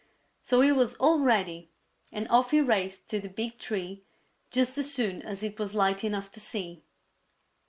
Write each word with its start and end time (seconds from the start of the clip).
So 0.41 0.61
he 0.61 0.71
was 0.71 0.95
all 0.95 1.19
ready 1.19 1.69
and 2.11 2.27
off 2.29 2.49
he 2.49 2.59
raced 2.59 3.07
to 3.09 3.19
the 3.19 3.29
big 3.29 3.59
tree 3.59 4.01
just 4.49 4.75
as 4.79 4.91
soon 4.91 5.21
as 5.21 5.43
it 5.43 5.59
was 5.59 5.75
light 5.75 6.03
enough 6.03 6.31
to 6.31 6.39
see. 6.39 6.81